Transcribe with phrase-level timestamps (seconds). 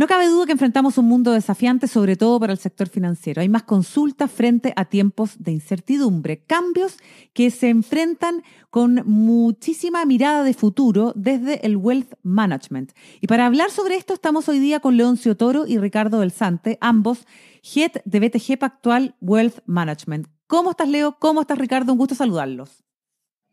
[0.00, 3.42] No cabe duda que enfrentamos un mundo desafiante, sobre todo para el sector financiero.
[3.42, 6.96] Hay más consultas frente a tiempos de incertidumbre, cambios
[7.34, 12.92] que se enfrentan con muchísima mirada de futuro desde el wealth management.
[13.20, 16.78] Y para hablar sobre esto estamos hoy día con Leoncio Toro y Ricardo Del Sante,
[16.80, 17.26] ambos
[17.62, 20.28] Head de BTG Pactual Wealth Management.
[20.46, 21.18] ¿Cómo estás, Leo?
[21.18, 21.92] ¿Cómo estás, Ricardo?
[21.92, 22.82] Un gusto saludarlos.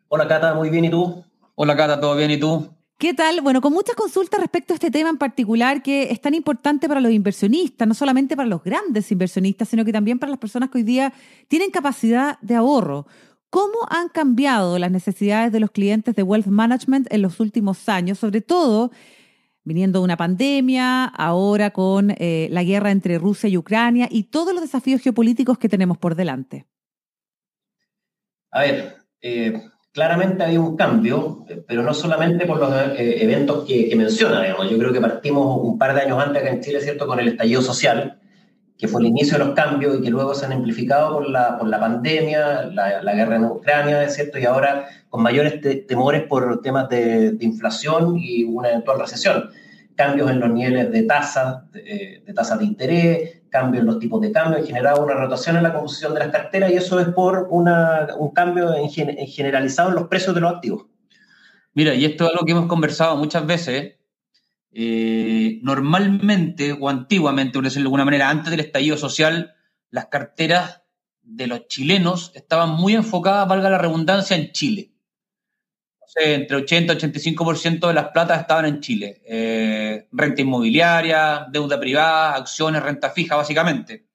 [0.07, 1.25] Hola, Cata, muy bien, ¿y tú?
[1.55, 2.31] Hola, Cata, ¿todo bien?
[2.31, 2.76] ¿Y tú?
[2.99, 3.41] ¿Qué tal?
[3.41, 6.99] Bueno, con muchas consultas respecto a este tema en particular que es tan importante para
[6.99, 10.79] los inversionistas, no solamente para los grandes inversionistas, sino que también para las personas que
[10.79, 11.13] hoy día
[11.47, 13.05] tienen capacidad de ahorro.
[13.51, 18.17] ¿Cómo han cambiado las necesidades de los clientes de Wealth Management en los últimos años,
[18.17, 18.91] sobre todo
[19.63, 24.53] viniendo de una pandemia, ahora con eh, la guerra entre Rusia y Ucrania y todos
[24.53, 26.65] los desafíos geopolíticos que tenemos por delante?
[28.49, 29.61] A ver, eh,
[29.97, 34.69] claramente hay un cambio, pero no solamente por los eh, eventos que, menciona, digamos.
[34.69, 37.29] Yo creo que partimos un par de años antes acá en Chile, ¿cierto?, con el
[37.29, 38.19] estallido social,
[38.77, 41.57] que fue el inicio de los cambios y que luego se han amplificado por la,
[41.57, 46.87] por la pandemia, la, guerra en Ucrania, ¿cierto?, y ahora con mayores temores por temas
[46.89, 49.49] de, inflación y una eventual recesión.
[49.95, 54.21] Cambios en los niveles de tasas, de, de tasas de interés, cambio en los tipos
[54.21, 57.47] de cambio, generado una rotación en la composición de las carteras y eso es por
[57.49, 60.85] una, un cambio en, generalizado en los precios de los activos.
[61.73, 63.95] Mira, y esto es algo que hemos conversado muchas veces.
[64.71, 69.55] Eh, normalmente o antiguamente, por decirlo de alguna manera, antes del estallido social,
[69.89, 70.83] las carteras
[71.21, 74.96] de los chilenos estaban muy enfocadas, valga la redundancia, en Chile
[76.15, 79.21] entre 80 y 85% de las platas estaban en Chile.
[79.25, 84.07] Eh, renta inmobiliaria, deuda privada, acciones, renta fija, básicamente.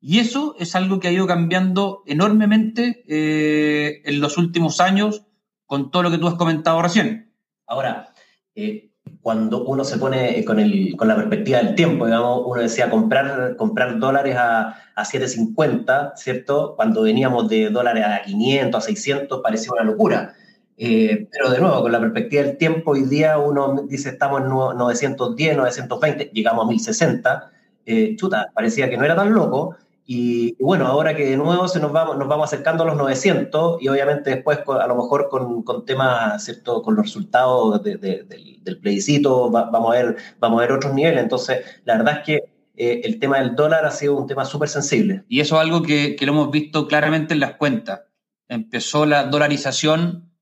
[0.00, 5.24] Y eso es algo que ha ido cambiando enormemente eh, en los últimos años
[5.66, 7.32] con todo lo que tú has comentado recién.
[7.66, 8.12] Ahora,
[8.54, 8.90] eh,
[9.22, 13.56] cuando uno se pone con, el, con, la perspectiva del tiempo, digamos, uno decía comprar,
[13.56, 16.74] comprar dólares a, a 7.50, ¿cierto?
[16.76, 20.34] Cuando veníamos de dólares a 500, a 600, parecía una locura.
[20.76, 24.48] Eh, pero de nuevo, con la perspectiva del tiempo, hoy día uno dice estamos en
[24.48, 27.50] 910, 920, llegamos a 1060.
[27.86, 29.76] Eh, chuta, parecía que no era tan loco.
[30.06, 33.80] Y, bueno, ahora que de nuevo se nos vamos, nos vamos acercando a los 900
[33.80, 36.82] y obviamente después a lo mejor con, con temas, ¿cierto?
[36.82, 41.22] Con los resultados del, del, plebiscito vamos, a ver, vamos a ver otros niveles.
[41.22, 42.34] Entonces, la verdad es que
[42.76, 45.24] eh, el tema del dólar ha sido un tema súper sensible.
[45.28, 48.02] Y eso es algo que, que lo hemos visto claramente en las cuentas.
[48.48, 50.33] Empezó la dolarización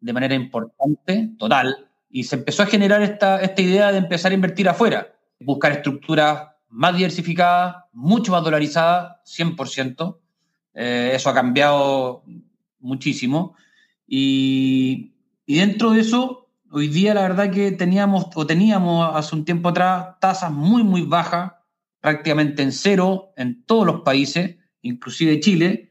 [0.00, 4.34] de manera importante, total, y se empezó a generar esta, esta idea de empezar a
[4.34, 10.18] invertir afuera, buscar estructuras más diversificadas, mucho más dolarizadas, 100%.
[10.74, 12.24] Eh, eso ha cambiado
[12.80, 13.54] muchísimo.
[14.06, 15.12] Y,
[15.46, 19.68] y, dentro de eso, hoy día la verdad que teníamos, o teníamos hace un tiempo
[19.68, 21.52] atrás, tasas muy, muy bajas,
[22.00, 25.87] prácticamente en cero en todos los países, inclusive Chile,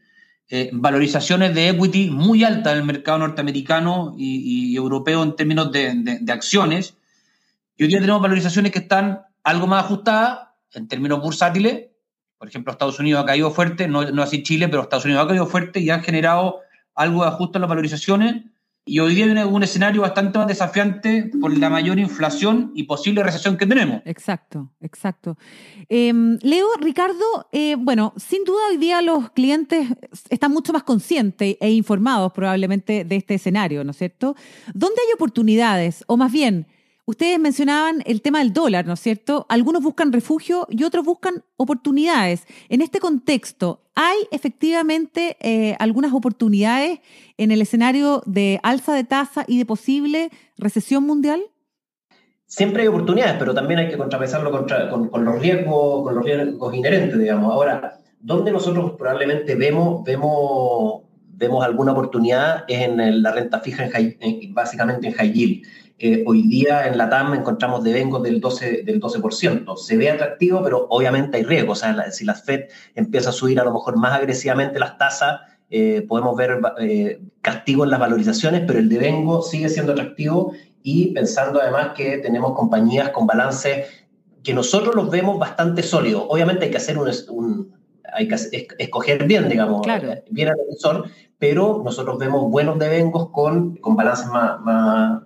[0.50, 6.22] eh, valorizaciones de equity muy altas en el mercado norteamericano y, europeo en términos de,
[6.30, 6.96] acciones.
[7.75, 11.88] Y hoy día tenemos valorizaciones que están algo más ajustadas en términos bursátiles.
[12.38, 15.28] Por ejemplo, Estados Unidos ha caído fuerte, no, no así Chile, pero Estados Unidos ha
[15.28, 16.62] caído fuerte y ha generado
[16.96, 18.44] algo de ajuste en las valorizaciones
[18.88, 23.22] y hoy día hay un, escenario bastante más desafiante por la mayor inflación y posible
[23.22, 24.02] recesión que tenemos.
[24.06, 25.38] Exacto, exacto.
[25.90, 29.90] Em, Leo, Ricardo, eh, bueno, sin duda hoy día los clientes
[30.30, 34.36] están mucho más conscientes e informados probablemente de este escenario, ¿no es cierto?
[34.74, 36.04] ¿Dónde hay oportunidades?
[36.08, 36.66] O más bien,
[37.09, 39.45] Ustedes mencionaban el tema del dólar, ¿no es cierto?
[39.47, 42.45] Algunos buscan refugio y otros buscan oportunidades.
[42.68, 47.00] En este contexto, ¿hay efectivamente eh, algunas oportunidades
[47.38, 51.39] en el escenario de alza de tasa y de posible recesión mundial?
[52.45, 57.18] Siempre hay oportunidades, pero también hay que contrapesarlo con, los riesgos, con los riesgos inherentes,
[57.18, 57.54] digamos.
[57.54, 64.54] Ahora, ¿dónde nosotros probablemente vemos, vemos, vemos alguna oportunidad es en la renta fija, en
[64.54, 65.65] básicamente en high yield
[66.25, 69.77] hoy día en la TAM encontramos devengos del 12%, del 12%.
[69.77, 71.71] Se ve atractivo, pero obviamente hay riesgo.
[71.71, 72.65] O sea, si la Fed
[72.95, 77.83] empieza a subir a lo mejor más agresivamente las tasas, eh, podemos ver eh, castigo
[77.83, 83.09] en las valorizaciones, pero el devengo sigue siendo atractivo y pensando además que tenemos compañías
[83.09, 83.85] con balance
[84.44, 86.23] que nosotros los vemos bastante sólidos.
[86.29, 87.73] Obviamente hay que hacer un,
[88.13, 88.36] hay que
[88.80, 89.81] escoger bien, digamos,
[90.30, 91.09] bien al emisor,
[91.39, 94.59] pero nosotros vemos buenos devengos con, con balances más,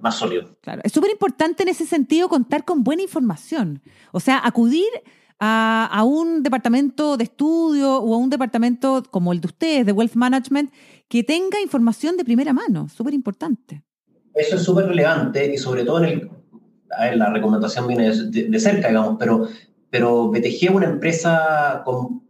[0.02, 0.52] más, sólidos.
[0.62, 3.82] Claro, es súper importante en ese sentido contar con buena información.
[4.12, 4.90] O sea, acudir
[5.40, 9.92] a, a, un departamento de estudio o a un departamento como el de ustedes, de
[9.92, 10.72] Wealth Management,
[11.08, 13.84] que tenga información de primera mano, súper importante.
[14.34, 16.32] Eso es súper relevante y sobre todo en el...
[16.98, 19.48] A ver, la recomendación viene de, cerca, digamos, pero,
[19.92, 22.22] pero BTG es una empresa con,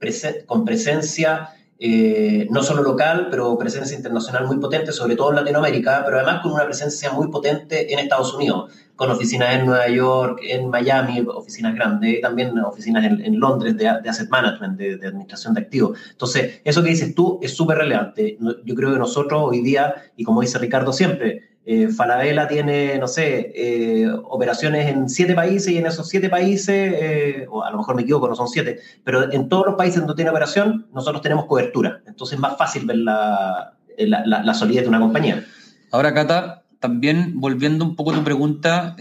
[0.66, 1.50] presencia
[1.80, 6.42] eh, no solo local, pero presencia internacional muy potente, sobre todo en Latinoamérica, pero además
[6.42, 11.26] con una presencia muy potente en Estados Unidos, con oficinas en Nueva York, en Miami,
[11.28, 16.00] oficinas grandes, también oficinas en, Londres de, asset management, de, de, administración de activos.
[16.12, 18.38] Entonces, eso que dices tú es súper relevante.
[18.64, 23.08] Yo creo que nosotros hoy día, y como dice Ricardo siempre, eh, Falabella tiene, no
[23.08, 27.78] sé, eh, operaciones en siete países y en esos siete países, eh, o a lo
[27.78, 31.22] mejor me equivoco, no son siete, pero en todos los países donde tiene operación, nosotros
[31.22, 32.02] tenemos cobertura.
[32.08, 35.46] Entonces es más fácil ver la, la, solidez de una compañía.
[35.92, 38.96] Ahora, Cata, también volviendo un poco a tu pregunta,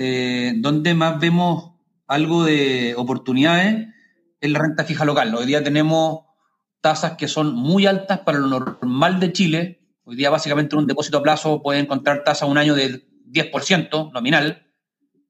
[0.57, 1.73] ¿dónde más vemos
[2.07, 3.89] algo de oportunidades?
[4.43, 5.35] En la renta fija local.
[5.35, 6.25] Hoy día tenemos
[6.83, 9.80] tasas que son muy altas para lo normal de Chile,
[10.11, 14.11] Hoy día básicamente en un depósito a plazo puede encontrar tasa un año del 10%
[14.13, 14.67] nominal,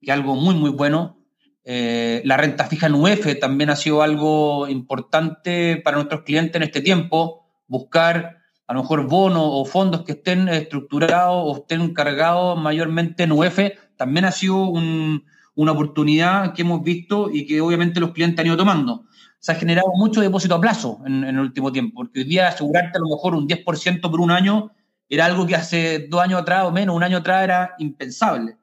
[0.01, 1.23] que es algo muy, muy bueno.
[1.63, 6.63] Eh, la renta fija en UF también ha sido algo importante para nuestros clientes en
[6.63, 12.59] este tiempo, buscar a lo mejor bonos o fondos que estén estructurados o estén cargados
[12.59, 13.59] mayormente en UF,
[13.97, 18.57] también ha sido una oportunidad que hemos visto y que obviamente los clientes han ido
[18.57, 19.03] tomando
[19.41, 22.99] se ha generado mucho depósito a plazo en, el último tiempo, porque hoy día asegurarte
[22.99, 24.71] a lo mejor un 10% por un año
[25.09, 28.55] era algo que hace dos años atrás o menos, un año atrás era impensable.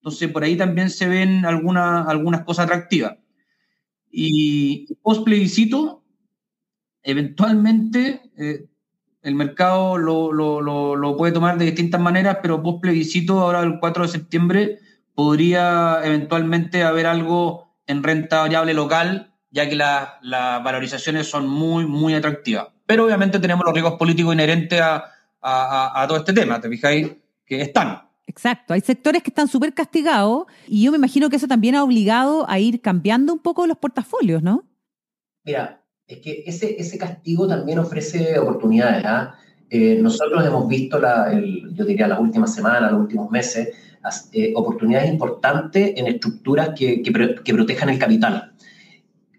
[0.00, 3.16] Entonces, por ahí también se ven algunas, algunas cosas atractivas.
[4.10, 6.02] Y post plebiscito,
[7.04, 8.66] eventualmente eh,
[9.22, 13.62] el mercado lo, lo, lo, lo, puede tomar de distintas maneras, pero post plebiscito, ahora
[13.62, 14.78] el 4 de septiembre,
[15.14, 22.12] podría eventualmente haber algo en renta variable local ya que las valorizaciones son muy, muy
[22.12, 22.66] atractivas.
[22.86, 27.12] Pero obviamente tenemos los riesgos políticos inherentes a, a, todo este tema, ¿te fijáis?
[27.46, 28.02] Que están.
[28.26, 31.84] Exacto, hay sectores que están súper castigados y yo me imagino que eso también ha
[31.84, 34.64] obligado a ir cambiando un poco los portafolios, ¿no?
[35.44, 39.04] Mira, es que ese, ese castigo también ofrece oportunidades.
[39.04, 39.36] ¿ah?
[39.70, 41.30] Eh, nosotros hemos visto, la,
[41.72, 43.68] yo diría, las últimas semanas, los últimos meses,
[44.32, 47.12] eh, oportunidades importantes en estructuras que, que,
[47.44, 48.53] que protejan el capital.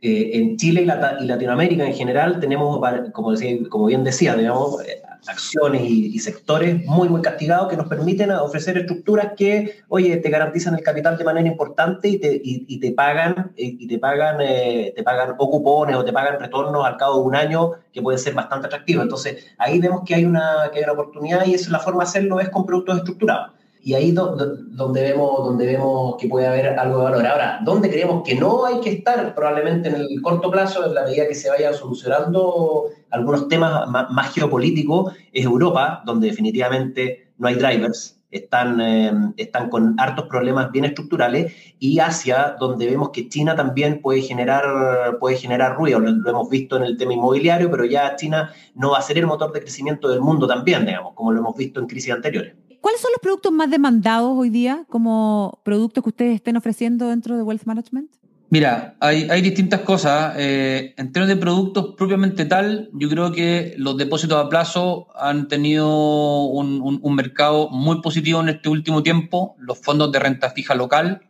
[0.08, 2.80] Eh, en Chile y, Latinoamérica en general tenemos,
[3.12, 7.88] como, decía, como bien decía, digamos, eh, acciones y, sectores muy, muy castigados que nos
[7.88, 12.80] permiten ofrecer estructuras que, oye, te garantizan el capital de manera importante y te, y,
[12.80, 16.98] te pagan, y te pagan, eh, te pagan o cupones o te pagan retornos al
[16.98, 19.02] cabo de un año que pueden ser bastante atractivos.
[19.02, 22.04] Entonces, ahí vemos que hay una, que hay una oportunidad y esa es la forma
[22.04, 23.55] de hacerlo, es con productos estructurados
[23.86, 27.28] y ahí donde, vemos, donde vemos que puede haber algo de valor.
[27.28, 31.04] Ahora, ¿dónde creemos que no hay que estar probablemente en el corto plazo, en la
[31.04, 37.54] medida que se vayan solucionando algunos temas más, geopolíticos, es Europa, donde definitivamente no hay
[37.54, 43.56] drivers, están, eh, están con hartos problemas bien estructurales, y Asia, donde vemos que China
[43.56, 46.00] también puede generar, puede generar ruido.
[46.00, 49.20] Lo, lo, hemos visto en el tema inmobiliario, pero ya China no va a ser
[49.20, 52.65] el motor de crecimiento del mundo también, digamos, como lo hemos visto en crisis anteriores.
[52.86, 57.36] ¿Cuáles son los productos más demandados hoy día como productos que ustedes estén ofreciendo dentro
[57.36, 58.12] de Wealth Management?
[58.52, 60.36] Mira, hay, distintas cosas.
[60.38, 65.48] Eh, en términos de productos propiamente tal, yo creo que los depósitos a plazo han
[65.48, 69.56] tenido un, mercado muy positivo en este último tiempo.
[69.58, 71.28] Los fondos de renta fija local,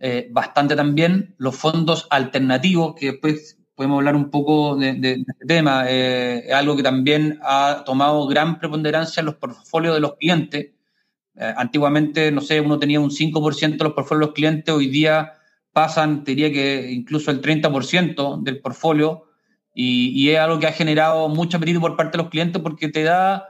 [0.00, 1.34] eh, bastante también.
[1.38, 5.86] Los fondos alternativos, que después podemos hablar un poco de, este tema.
[5.88, 10.68] Eh, es algo que también ha tomado gran preponderancia en los portfolios de los clientes.
[11.34, 14.86] Eh, antiguamente, no sé, uno tenía un 5% de los portfolios de los clientes, hoy
[14.86, 15.32] día
[15.72, 19.24] pasan, diría que incluso el 30% del portfolio,
[19.74, 23.02] y, es algo que ha generado mucho apetito por parte de los clientes porque te
[23.02, 23.48] da,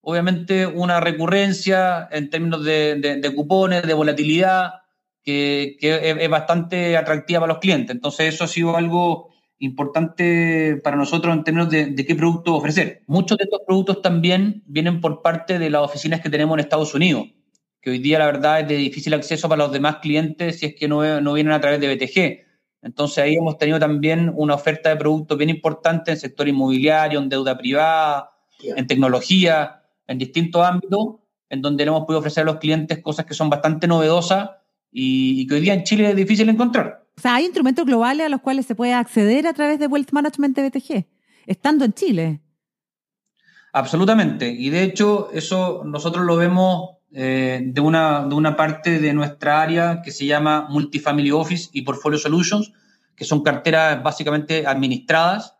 [0.00, 4.74] obviamente, una recurrencia en términos de, cupones, de volatilidad,
[5.22, 7.94] que, es, bastante atractiva para los clientes.
[7.94, 13.02] Entonces, eso ha sido algo importante para nosotros en términos de, qué producto ofrecer.
[13.06, 16.94] Muchos de estos productos también vienen por parte de las oficinas que tenemos en Estados
[16.94, 17.28] Unidos,
[17.80, 20.74] que hoy día la verdad es de difícil acceso para los demás clientes si es
[20.74, 22.44] que no, no vienen a través de BTG.
[22.82, 27.28] Entonces ahí hemos tenido también una oferta de productos bien importante en sector inmobiliario, en
[27.28, 28.30] deuda privada,
[28.62, 31.16] en tecnología, en distintos ámbitos,
[31.48, 34.50] en donde hemos podido ofrecer a los clientes cosas que son bastante novedosas
[34.90, 37.03] y que hoy día en Chile es difícil encontrar.
[37.16, 40.12] O sea, hay instrumentos globales a los cuales se puede acceder a través de Wealth
[40.12, 41.06] Management de BTG.
[41.46, 42.40] estando en Chile.
[43.72, 44.48] Absolutamente.
[44.48, 49.62] Y de hecho, eso nosotros lo vemos eh, de, una, de una parte de nuestra
[49.62, 52.72] área que se llama Multifamily Office y Portfolio Solutions,
[53.14, 55.56] que son carteras básicamente administradas,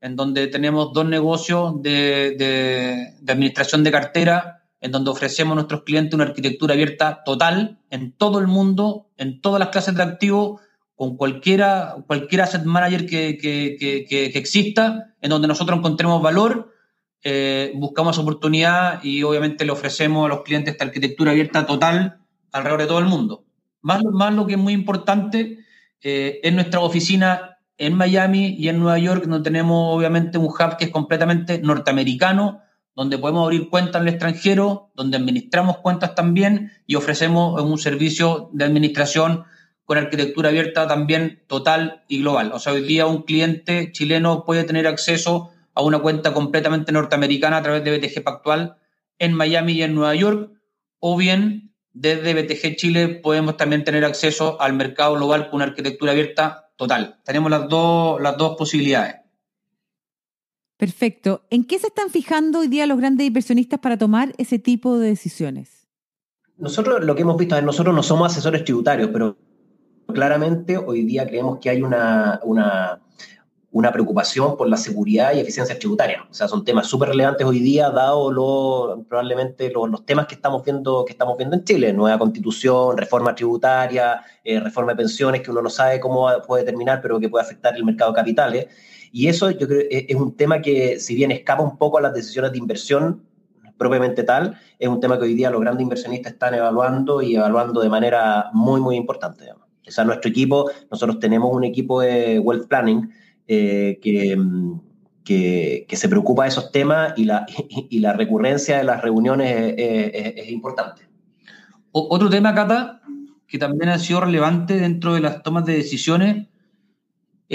[0.00, 5.84] en donde tenemos dos negocios de, de administración de cartera en donde ofrecemos a nuestros
[5.84, 10.60] clientes una arquitectura abierta total en todo el mundo, en todas las clases de activos,
[10.94, 16.72] con cualquiera, cualquier asset manager que, que, que, exista, en donde nosotros encontremos valor,
[17.24, 22.20] eh, buscamos oportunidad y obviamente le ofrecemos a los clientes esta arquitectura abierta total
[22.52, 23.44] alrededor de todo el mundo.
[23.80, 25.58] Más, más lo que es muy importante
[26.00, 30.76] eh, es nuestra oficina en Miami y en Nueva York, donde tenemos obviamente un hub
[30.78, 32.60] que es completamente norteamericano,
[32.94, 38.50] donde podemos abrir cuentas en el extranjero, donde administramos cuentas también y ofrecemos un servicio
[38.52, 39.44] de administración
[39.84, 42.52] con arquitectura abierta también total y global.
[42.52, 47.58] O sea, hoy día un cliente chileno puede tener acceso a una cuenta completamente norteamericana
[47.58, 48.76] a través de BTG Pactual
[49.18, 50.52] en Miami y en Nueva York,
[50.98, 56.12] o bien desde BTG Chile podemos también tener acceso al mercado global con una arquitectura
[56.12, 57.20] abierta total.
[57.24, 59.16] Tenemos las dos, las dos posibilidades.
[60.76, 61.46] Perfecto.
[61.50, 65.10] ¿En qué se están fijando hoy día los grandes inversionistas para tomar ese tipo de
[65.10, 65.86] decisiones?
[66.56, 69.36] Nosotros lo que hemos visto, nosotros no somos asesores tributarios, pero
[70.12, 73.00] claramente hoy día creemos que hay una, una,
[73.72, 76.26] una preocupación por la seguridad y eficiencia tributaria.
[76.30, 80.62] O sea, son temas súper relevantes hoy día, dado lo, probablemente los, temas que estamos,
[80.62, 85.50] viendo, que estamos viendo en Chile, nueva constitución, reforma tributaria, eh, reforma de pensiones, que
[85.50, 88.66] uno no sabe cómo puede terminar, pero que puede afectar el mercado de capitales.
[89.10, 92.12] Y eso yo creo es un tema que, si bien escapa un poco a las
[92.12, 93.22] decisiones de inversión
[93.78, 97.80] propiamente tal, es un tema que hoy día los grandes inversionistas están evaluando y evaluando
[97.80, 99.50] de manera muy, muy importante.
[99.86, 103.10] O sea, nuestro equipo, nosotros tenemos un equipo de wealth planning
[103.46, 109.02] eh, que, que, se preocupa de esos temas y la, y la recurrencia de las
[109.02, 111.08] reuniones es, es importante.
[111.90, 113.02] Otro tema, Cata,
[113.46, 116.46] que también ha sido relevante dentro de las tomas de decisiones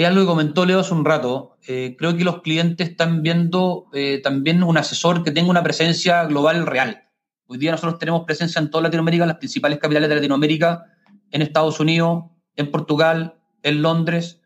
[0.02, 1.58] es algo que comentó Leo hace un rato.
[1.66, 6.24] Eh, creo que los clientes están viendo eh, también un asesor que tenga una presencia
[6.26, 7.02] global real.
[7.48, 10.84] Hoy día nosotros tenemos presencia en toda Latinoamérica, las principales capitales de Latinoamérica,
[11.30, 12.24] en Estados Unidos,
[12.56, 14.40] en Portugal, en Londres,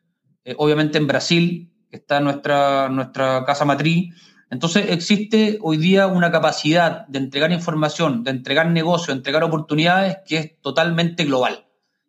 [0.44, 4.14] eh, obviamente en Brasil, que está nuestra, nuestra casa matriz.
[4.50, 10.18] Entonces existe hoy día una capacidad de entregar información, de entregar negocios, de entregar oportunidades
[10.26, 11.66] que es totalmente global.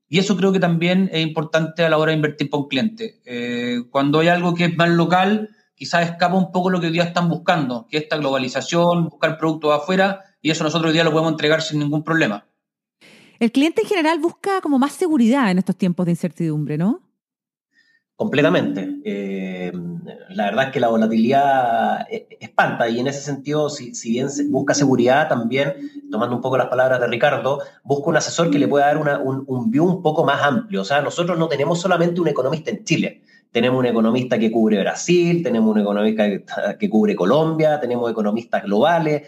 [0.10, 3.22] Y eso creo que también es importante a la hora de invertir para un cliente.
[3.26, 6.94] Eh, cuando hay algo que es más local, quizás escapa un poco lo que hoy
[6.94, 11.04] día están buscando, que es esta globalización, buscar productos afuera, y eso nosotros hoy día
[11.04, 12.46] lo podemos entregar sin ningún problema.
[13.40, 17.02] El cliente en general busca como más seguridad en estos tiempos de incertidumbre, ¿no?
[18.16, 19.02] Completamente.
[19.04, 19.72] Eh,
[20.30, 24.74] la verdad es que la volatilidad eh, espanta y en ese sentido, si, bien busca
[24.74, 25.74] seguridad, también,
[26.12, 29.44] tomando un poco las palabras de Ricardo, busca un asesor que le pueda dar un,
[29.48, 30.82] un view un poco más amplio.
[30.82, 34.80] O sea, nosotros no tenemos solamente un economista en Chile tenemos un economista que cubre
[34.80, 39.28] Brasil, tenemos un economista que, cubre Colombia, tenemos economistas globales,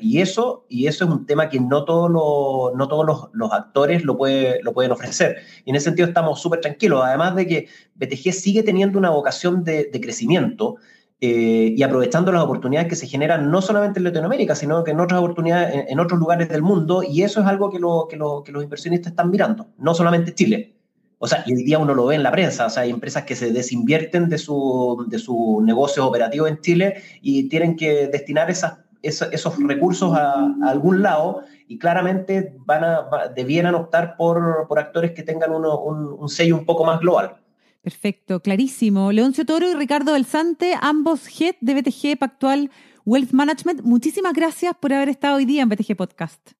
[0.00, 4.02] y eso, y eso es un tema que no todos los, no todos los, actores
[4.02, 5.36] lo, puede, lo pueden ofrecer.
[5.66, 9.62] Y en ese sentido estamos súper tranquilos, además de que BTG sigue teniendo una vocación
[9.62, 10.76] de, crecimiento.
[11.22, 15.00] Eh, y aprovechando las oportunidades que se generan no solamente en Latinoamérica, sino que en
[15.00, 18.62] otras oportunidades, en, otros lugares del mundo, y eso es algo que, que, que los
[18.64, 20.79] inversionistas están mirando, no solamente Chile.
[21.22, 23.24] O sea, y hoy día uno lo ve en la prensa, o sea, hay empresas
[23.24, 28.48] que se desinvierten de su, de su negocio operativo en Chile y tienen que destinar
[28.48, 35.22] esos, recursos a, algún lado y claramente van a, debieran optar por, por actores que
[35.22, 37.36] tengan un, un, sello un poco más global.
[37.82, 39.12] Perfecto, clarísimo.
[39.12, 42.70] Leoncio Toro y Ricardo Belsante, ambos head de BTG Pactual
[43.04, 46.59] Wealth Management, muchísimas gracias por haber estado hoy día en BTG Podcast.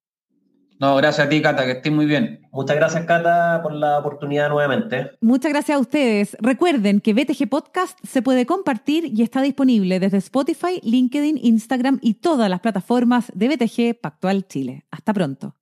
[0.81, 2.41] No, gracias a ti, Cata, que estés muy bien.
[2.53, 5.11] Muchas gracias, Cata, por la oportunidad nuevamente.
[5.21, 6.39] Muchas gracias a ustedes.
[6.41, 12.15] Recuerden que BTG Podcast se puede compartir y está disponible desde Spotify, LinkedIn, Instagram y
[12.15, 14.87] todas las plataformas de BTG Pactual Chile.
[14.91, 15.55] Hasta pronto.